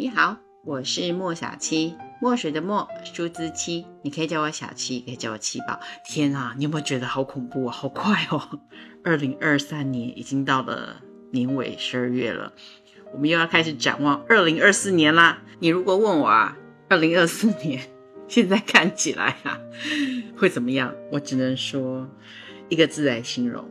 [0.00, 0.34] 你好，
[0.64, 5.78] 我是莫小七，墨水的墨，数字七，你可以叫我小七，也可以叫我七宝。
[6.06, 7.70] 天啊，你有没有觉得好恐怖啊？
[7.70, 8.58] 好快哦！
[9.04, 11.02] 二零二三年已经到了
[11.32, 12.50] 年尾十二月了，
[13.12, 15.42] 我们又要开始展望二零二四年啦。
[15.58, 16.56] 你如果问我啊，
[16.88, 17.82] 二零二四年
[18.26, 19.60] 现在看起来啊
[20.34, 20.94] 会怎么样？
[21.12, 22.08] 我只能说
[22.70, 23.68] 一个字来形容，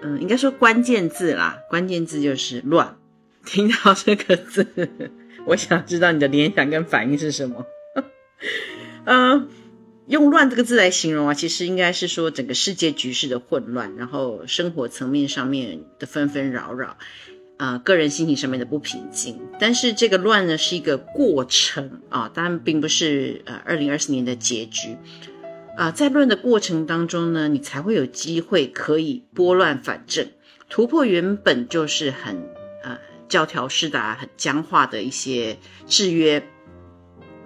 [0.00, 2.96] 嗯，应该说关键字啦，关键字就是乱。
[3.46, 4.66] 听到这个字，
[5.46, 7.64] 我想知道你的联想跟反应是什么。
[9.04, 9.48] 嗯，
[10.08, 16.98] 用“乱”这个字来形容啊，其实应该是说整个世界局势的混乱，然后生活层面上面的纷纷扰扰，
[17.56, 19.40] 啊，个人心情上面的不平静。
[19.58, 24.96] 但是这个“乱”呢，是一个过程啊，当然并不是呃二零二四年的结局
[25.76, 25.92] 啊。
[25.92, 30.26] 在乱的过程当中呢，你才会有机会可以拨乱反正，
[30.68, 32.55] 突破原本就是很。
[33.28, 36.46] 教条式的、啊很僵化的一些制约，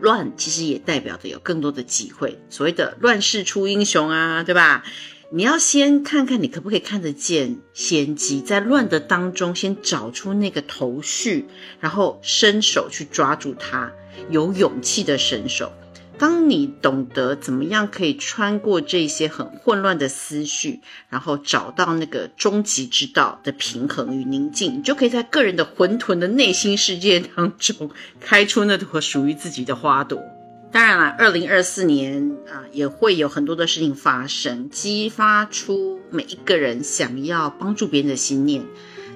[0.00, 2.39] 乱其实也代表着有更多的机会。
[2.48, 4.84] 所谓的乱世出英雄啊，对吧？
[5.33, 11.47] 你要先看看你可不可以看得见先机，在乱的当中先找出那个头绪，
[11.78, 13.92] 然后伸手去抓住它，
[14.28, 15.72] 有勇气的伸手。
[16.20, 30.22] 当你懂得怎么样可以穿过这些很混乱的思绪，然后找到那个终极之道的平衡与宁静，你就可以在个人的混沌的内心世界当中开出那朵属于自己的花朵。
[30.70, 38.62] 当然了，二零二四年啊，也会有很多的事情发生，激发出每一个人想要帮助别人的心念。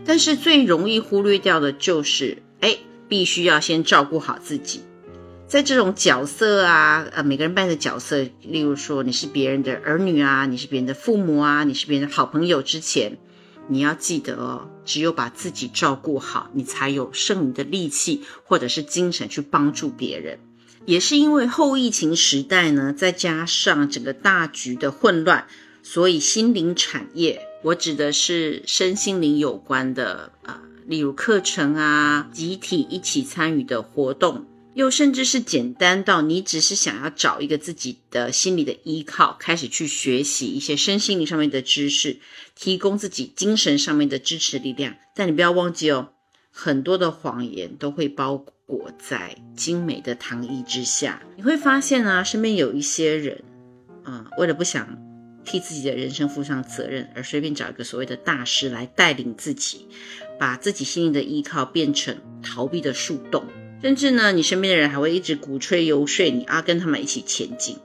[0.06, 4.80] 但是最容易忽略掉的就是，哎，必须要先照顾好自己。
[5.54, 13.18] 在这种角色啊，呃，每个人扮演的角色，例如说你是别人的儿女啊，你是别人的父母啊，你是别人的好朋友之前，
[13.68, 20.40] 你要记得哦，只有把自己照顾好，你才有剩余的力气或者是精神去帮助别人。
[20.86, 25.46] 也是因为后疫情时代呢，再加上整个大局的混乱，
[25.84, 34.46] 所以心灵产业，我指的是身心灵有关的啊，例如课程啊，集体一起参与的活动。
[34.74, 42.18] 又甚至是简单到你只是想要找一个自己的心理的依靠，开始去学习一些身心灵上面的知识，
[42.56, 44.96] 提供自己精神上面的支持力量。
[45.14, 46.10] 但你不要忘记哦，
[46.50, 48.36] 很多的谎言都会包
[48.66, 51.22] 裹在精美的糖衣之下。
[51.36, 53.44] 你会发现啊，身边有一些人
[54.02, 54.98] 啊，为了不想
[55.44, 59.86] 替自己的人生负上责任，而随便找一个所谓的大师来带领自己，
[60.36, 63.46] 把自己心灵的依靠变成逃避的树洞。
[63.84, 67.76] 甚至呢，你身边的人还会一直鼓吹游说你啊，跟他们一起前进。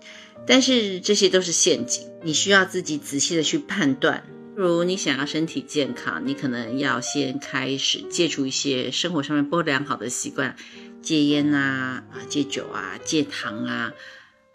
[0.48, 4.24] 但是这些都是陷阱，你需要自己仔细的去判断。
[4.56, 10.56] 如你想要身体健康，你可能要先开始戒除一些生活上面不良好的习惯，
[11.02, 13.92] 戒烟啊，啊戒酒啊，戒糖啊，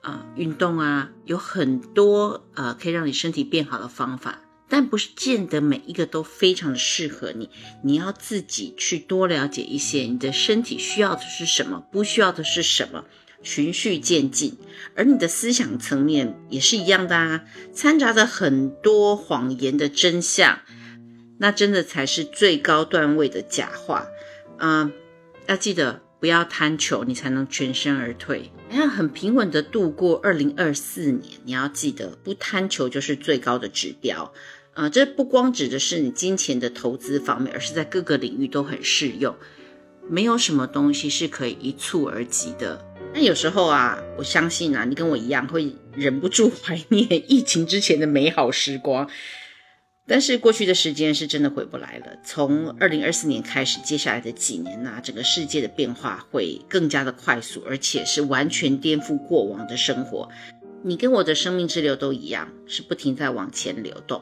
[0.01, 4.41] 啊运动啊，有很多呃可以让你身体变好的方法。
[4.77, 7.49] 但不是见得每一个都非常的适合你，
[7.85, 13.05] 你要自己去多了解一些，你的身体需要的是什么，不需要的是什么，
[13.45, 14.59] 循序渐进。
[14.97, 20.59] 而你的思想层面也是一样的啊，掺杂着很多谎言的真相，
[21.39, 24.09] 那真的才是最高段位的假话。
[24.59, 24.93] 嗯，
[25.47, 28.51] 要记得不要贪求，你才能全身而退。
[28.71, 34.33] 你要很平稳的度过二零二四年，你要记得不贪求就是最高的指标。
[34.75, 39.35] 呃，这不光指的是你金钱的投资方面，而是在各个领域都很适用。
[40.09, 42.85] 没有什么东西是可以一蹴而就的。
[43.15, 49.09] 那有时候啊，我相信啊，你跟我一样会忍不住 怀念疫情之前的美好时光。
[50.07, 52.19] 但是过去的时间是真的回不来了。
[52.23, 60.29] 从二零二四年开始，接下来的几年呐，整个世界的变化会更加的快速，而且是完全颠覆过往的生活。
[60.83, 64.21] 你跟我的生命之流都一样，是不停在往前流动。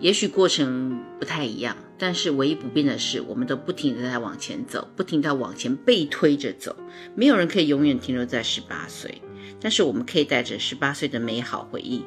[0.00, 6.76] 也许过程不太一样，但是唯一不变的是，我们都不停的在往前走，不停的往前被推着走。
[7.14, 9.22] 没有人可以永远停留在十八岁，
[9.60, 12.04] 但是我们可以带着十八岁的美好回忆，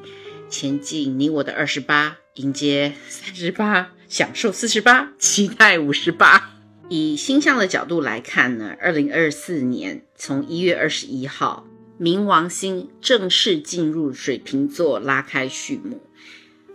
[0.49, 6.53] 前进你我的二十八，迎接三十八，享受四十八，期待五十八。
[6.89, 11.65] 以星象的角度来看呢，二零二四年从一月二十一号，
[11.99, 16.01] 冥王星正式进入水瓶座，拉开序幕。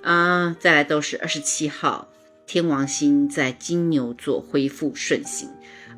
[0.02, 2.08] 啊，再来都是二十七号，
[2.46, 5.48] 天王星在金牛座恢复顺行，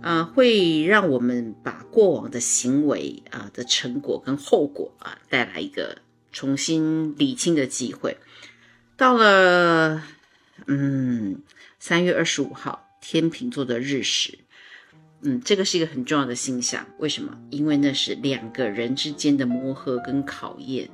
[0.03, 5.99] 啊，会让我们把过往的行为啊的成果跟后果啊带来一个
[6.33, 8.19] 重新理清的机会。
[8.97, 10.03] 到了
[10.67, 11.43] 嗯
[11.79, 14.39] 三月二十五号，天秤座的日食，
[15.23, 16.87] 嗯，这个是一个很重要的星象。
[16.99, 17.37] 为什么？
[17.51, 20.91] 因为那是两个人之间的磨合跟考验。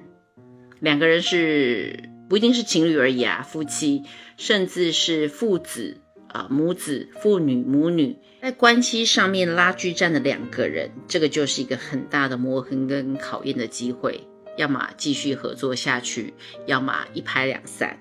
[0.79, 4.05] 两个人是不一定是情侣而已啊，夫妻，
[4.37, 14.21] 甚至是父子啊、母子、父女、母女，在关系上面拉锯战的两个人，这个就是一个很大的磨合跟考验的机会。
[14.57, 16.33] 要么继续合作下去，
[16.67, 17.99] 要么一拍两散。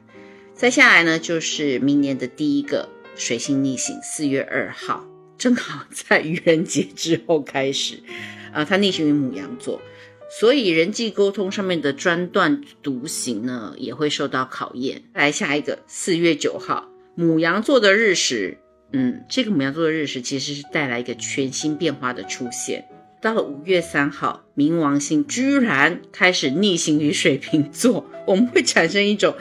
[0.54, 5.08] 再下来呢，就是明年的第一个水星逆行，四月二号，
[5.40, 8.04] 正好在愚人节之后开始。
[8.54, 9.82] 啊，它逆行于母羊座，
[10.30, 15.04] 所以人际沟通上面的专断独行呢，也会受到考验。
[15.14, 18.58] 来下一个，四月九号，母羊座的日食，
[18.94, 22.86] 嗯，这个母羊座的日食其实是带来一个全新变化的出现。
[23.22, 29.36] 到了五月三号，冥王星居然开始逆行于水瓶座， 我们会产生一种。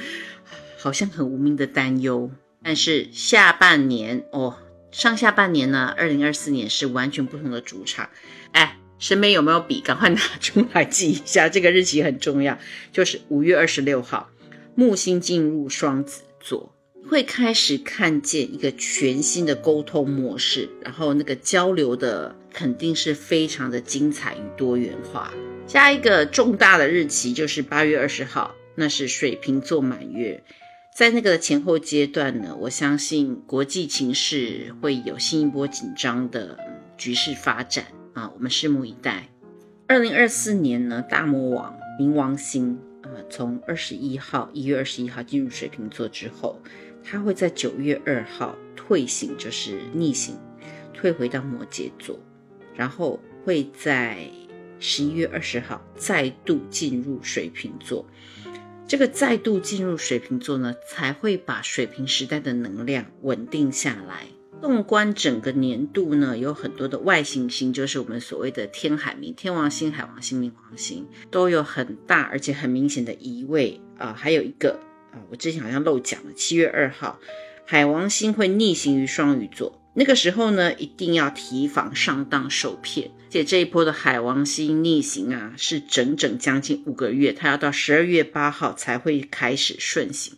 [0.80, 2.30] 好像很无名的担忧，
[2.62, 4.58] 但是下半年哦，
[4.92, 8.08] 上下半年呢，二零二四年是完全不同的主场。
[8.52, 9.80] 哎，身边有没有笔？
[9.80, 12.58] 赶快拿出来记一下，这个日期很重要，
[12.92, 14.30] 就是五月二十六号，
[14.74, 16.74] 木星进入双子座，
[17.08, 25.32] 会开始看见一个全新的沟通模式，然后那个交流的肯定是非常的精彩与多元化。
[25.66, 30.42] 下一个重大的日期就是八月二十号，那是水瓶座满月。
[30.96, 36.58] 在那个前后阶段呢，我相信国际情势会有新一波紧张的
[36.96, 37.84] 局势发展
[38.18, 39.28] 啊，我们拭目以待。
[39.86, 46.60] 二零二四年呢，大魔王冥王星呃，从二十一号一月二十一号进入水瓶座之后，
[47.04, 50.36] 它会在九月二号退行，就是逆行，
[50.92, 52.18] 退回到摩羯座，
[52.74, 54.28] 然后会在
[54.80, 58.04] 十一月二十号再度进入水瓶座。
[58.88, 64.26] 这个再度进入水瓶座呢，才会把水瓶时代的能量稳定下来。
[64.60, 74.12] 纵观整个年度呢，有很多的外行星，就是我们所谓的天海冥、天王星、海王星、冥王星，都有很大而且很明显的移位啊。
[74.12, 74.80] 还有一个
[75.12, 77.20] 啊，我之前好像漏讲了，七月二号，
[77.64, 79.80] 海王星会逆行于双鱼座。
[79.94, 83.10] 那个时候呢，一定要提防上当受骗。
[83.10, 90.36] 而且这一波的海王星逆行啊，是整整将近五个月，它要到十二月八号才会开始顺行。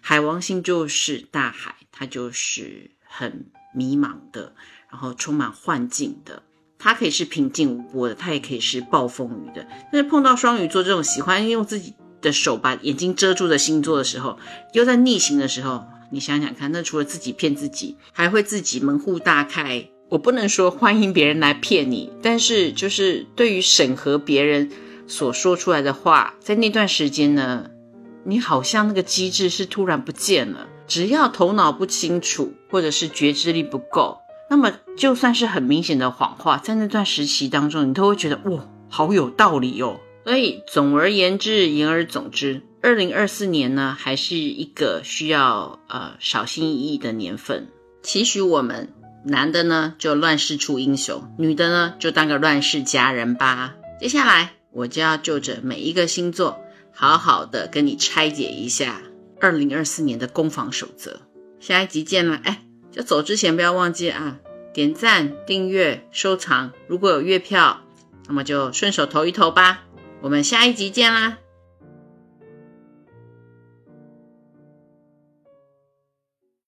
[0.00, 3.46] 海王星就是大海，它就是很
[3.76, 4.54] 迷茫的，
[4.90, 6.42] 然后充满幻境的。
[6.78, 9.66] 它可以是平静无波的，它也可以是暴风雨的。
[9.92, 14.38] 但是碰到双鱼座这种喜欢用自己的手把眼睛遮住的星座的时候，
[14.72, 15.84] 又在逆行的时候。
[16.12, 19.88] 你想想看，那除了自己骗自己，还会自己门户大开。
[20.08, 24.70] 我不能说欢迎别人来骗你，但是就是对于审核别人
[25.08, 27.70] 所说出来的话，在那段时间呢，
[28.22, 30.68] 你好像那个机制是突然不见了。
[30.86, 34.18] 只要头脑不清楚，或者是觉知力不够，
[34.48, 40.00] 那么就算是很明显的谎话，在那段时期当中，你都会觉得哇，好有道理哦。
[40.24, 42.62] 所以总而言之，言而总之。
[42.82, 47.68] 二零二四年呢，还是一个需要呃小心翼翼的年份。
[48.02, 48.92] 期许我们
[49.24, 53.74] 男的呢就乱世出英雄，女的呢就当个乱世佳人吧。
[54.00, 56.60] 接下来我就要就着每一个星座，
[56.92, 59.00] 好好的跟你拆解一下
[59.40, 61.20] 二零二四年的攻防守则。
[61.60, 64.38] 下一集见了，哎，就走之前不要忘记啊，
[64.72, 66.72] 点赞、订阅、收藏。
[66.86, 67.82] 如果有月票，
[68.28, 69.84] 那么就顺手投一投吧。
[70.20, 71.38] 我们下一集见啦！